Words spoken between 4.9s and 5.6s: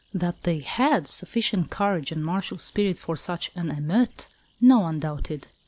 doubted.